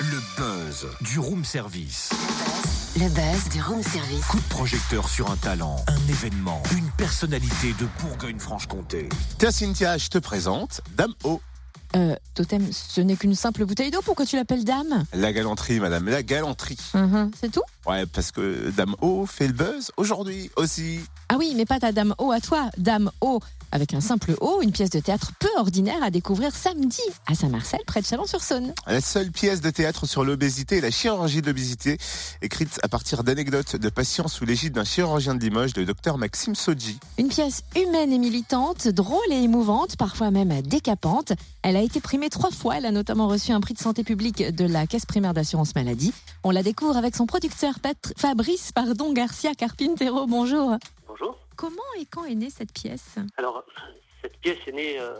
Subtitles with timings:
[0.00, 2.08] Le buzz du room service.
[2.96, 4.24] Le buzz du room service.
[4.24, 9.10] Coup de projecteur sur un talent, un événement, une personnalité de Bourgogne-Franche-Comté.
[9.36, 11.42] Tiens Cynthia, je te présente Dame O.
[11.94, 14.00] Euh, Totem, ce n'est qu'une simple bouteille d'eau.
[14.02, 15.04] Pourquoi tu l'appelles dame?
[15.12, 16.78] La galanterie, madame, la galanterie.
[16.94, 17.62] Mhm, C'est tout?
[17.86, 21.00] Ouais, parce que Dame O fait le buzz aujourd'hui aussi.
[21.28, 22.70] Ah oui, mais pas ta dame O à toi.
[22.78, 23.40] Dame O
[23.72, 27.80] avec un simple O, une pièce de théâtre peu ordinaire à découvrir samedi à Saint-Marcel,
[27.86, 28.72] près de Chalon-sur-Saône.
[28.86, 31.98] La seule pièce de théâtre sur l'obésité et la chirurgie de l'obésité,
[32.42, 36.54] écrite à partir d'anecdotes de patients sous l'égide d'un chirurgien de Limoges, le docteur Maxime
[36.54, 36.98] Soji.
[37.18, 41.32] Une pièce humaine et militante, drôle et émouvante, parfois même décapante.
[41.62, 42.78] Elle a été primée trois fois.
[42.78, 46.14] Elle a notamment reçu un prix de santé publique de la Caisse primaire d'assurance maladie.
[46.44, 47.75] On la découvre avec son producteur
[48.16, 50.26] Fabrice pardon, Garcia Carpintero.
[50.26, 50.76] Bonjour.
[51.06, 51.38] Bonjour.
[51.56, 53.16] Comment et quand est née cette pièce?
[53.36, 53.64] Alors,
[54.22, 55.14] cette pièce est née euh,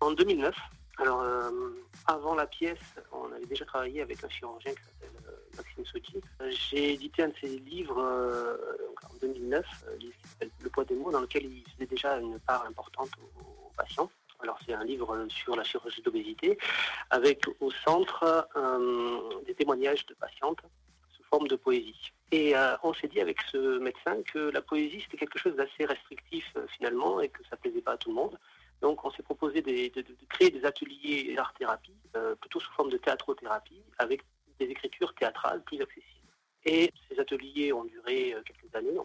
[0.00, 0.54] en 2009.
[0.98, 1.50] Alors, euh,
[2.06, 2.78] avant la pièce,
[3.12, 6.20] on avait déjà travaillé avec un chirurgien qui s'appelle euh, Maxime Sotti.
[6.40, 8.56] Euh, J'ai édité un de ses livres euh,
[9.10, 12.18] en 2009, un livre qui s'appelle Le poids des mots, dans lequel il faisait déjà
[12.18, 14.10] une part importante aux, aux patients.
[14.42, 16.58] Alors, c'est un livre sur la chirurgie d'obésité,
[17.10, 20.58] avec au centre euh, des témoignages de patientes
[21.32, 22.12] forme de poésie.
[22.30, 25.84] Et euh, on s'est dit avec ce médecin que la poésie c'était quelque chose d'assez
[25.86, 28.38] restrictif euh, finalement et que ça plaisait pas à tout le monde.
[28.82, 32.98] Donc on s'est proposé des- de, créer des ateliers d'art-thérapie, euh, plutôt sous forme de
[32.98, 34.20] théâtrothérapie, avec
[34.58, 36.32] des écritures théâtrales plus accessibles.
[36.64, 38.98] Et ces ateliers ont duré quelques années,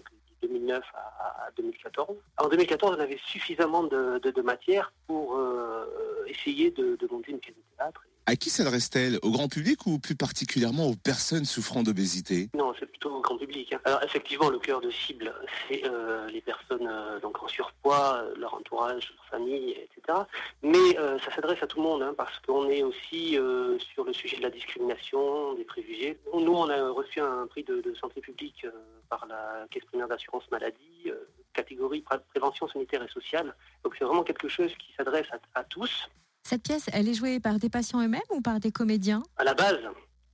[0.59, 2.15] 2009 à, à 2014.
[2.37, 5.85] En 2014, on avait suffisamment de, de- de matière pour euh,
[6.27, 8.01] essayer de, de monter une pièce de théâtre.
[8.29, 9.19] À qui s'adresse-t-elle?
[9.21, 12.49] Au grand public ou plus particulièrement aux personnes souffrant d'obésité?
[12.53, 13.71] Non, c'est plutôt au grand public.
[13.71, 13.79] hein.
[13.85, 15.33] Alors effectivement, le cœur de cible,
[15.69, 20.19] c'est euh, les personnes euh, donc en surpoids, euh, leur entourage, leur famille, etc.
[20.61, 24.03] Mais euh, ça s'adresse à tout le monde, hein, parce qu'on est aussi euh, sur
[24.03, 26.19] le sujet de la discrimination, des préjugés.
[26.33, 28.71] Nous, on a reçu un prix de, de santé publique euh,
[29.07, 31.15] par la Caisse primaire d'assurance maladie, euh,
[31.53, 33.55] catégorie pré- prévention sanitaire et sociale.
[33.83, 36.09] Donc c'est vraiment quelque chose qui s'adresse à- à tous.
[36.43, 39.23] Cette pièce, elle est jouée par des patients eux-mêmes ou par des comédiens?
[39.37, 39.79] À la base,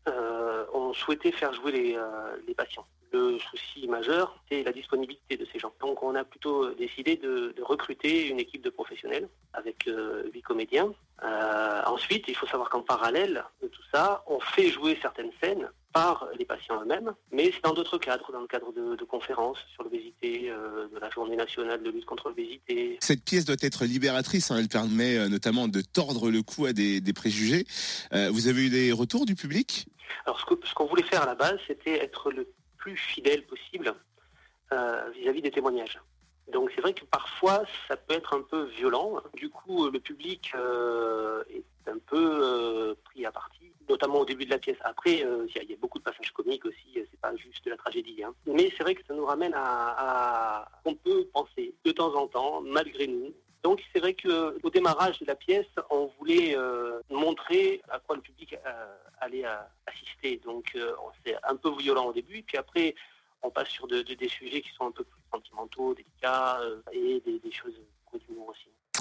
[0.08, 2.86] euh, on souhaitait faire jouer les, euh, les patients.
[3.12, 5.72] Le souci majeur, c'est la disponibilité de ces gens.
[5.80, 10.42] Donc on a plutôt décidé de, de recruter une équipe de professionnels avec euh, huit
[10.42, 10.92] comédiens.
[11.86, 16.28] Ensuite, il faut savoir qu'en parallèle de tout ça, on fait jouer certaines scènes par
[16.40, 19.84] les patients eux-mêmes, mais c'est dans d'autres cadres, dans le cadre de, de conférences sur
[19.84, 24.50] l'obésité, euh, de la journée nationale de lutte contre l'obésité, Cette pièce doit être libératrice,
[24.52, 27.66] hein, elle permet euh, notamment de tordre le cou à des, des préjugés.
[28.14, 29.86] Euh, vous avez eu des retours du public?
[30.26, 33.46] Alors, ce que- ce qu'on voulait faire à la base, c'était être le plus fidèle
[33.46, 33.94] possible
[35.16, 36.00] vis-à-vis des témoignages.
[36.52, 39.22] Donc, c'est vrai que parfois, ça peut être un peu violent.
[39.36, 43.72] Du coup, le public est un peu euh, pris à partie,
[44.08, 44.78] au début de la pièce.
[44.82, 47.78] Après, euh, il y, a- beaucoup de passages comiques aussi, euh, c'est pas juste la
[47.78, 48.24] tragédie.
[48.24, 48.34] hein.
[48.46, 52.62] Mais c'est vrai que ça nous ramène à, qu'on peut penser de temps en temps,
[52.62, 53.34] malgré nous,
[53.64, 58.22] donc c'est vrai qu'au démarrage de la pièce, on voulait euh, montrer à quoi le
[58.22, 58.56] public
[59.22, 59.46] allait
[59.86, 60.38] assister.
[60.44, 60.78] Donc
[61.26, 62.94] c'est un peu violent au début, puis après
[63.42, 66.60] on passe sur de- de- des sujets qui sont un peu plus sentimentaux, délicats,
[66.92, 67.74] et des, choses.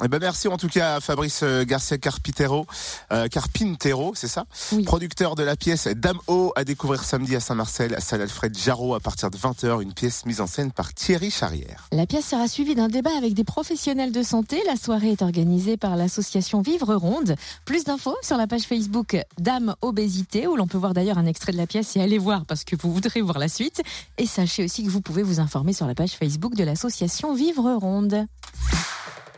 [0.04, 2.66] Eh ben merci en tout cas à Fabrice euh, Garcia Carpintero,
[3.12, 4.82] euh, Carpintero, c'est ça Oui.
[4.82, 8.94] Producteur de la pièce Dame O à découvrir samedi à Saint-Marcel, à salle Alfred Jarreau
[8.94, 11.86] à partir de 20h, une pièce mise en scène par Thierry Charrière.
[11.92, 14.60] La pièce sera suivie d'un débat avec des professionnels de santé.
[14.66, 17.36] La soirée est organisée par l'association Vivre Ronde.
[17.64, 21.52] Plus d'infos sur la page Facebook Dame Obésité, où l'on peut voir d'ailleurs un extrait
[21.52, 23.82] de la pièce et aller voir parce que vous voudrez voir la suite.
[24.19, 27.72] Et sachez aussi que vous pouvez vous informer sur la page Facebook de l'association Vivre
[27.74, 28.26] Ronde.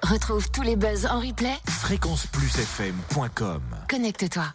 [0.05, 1.55] Retrouve tous les buzz en replay.
[1.67, 4.55] Fréquenceplusfm.com Connecte-toi.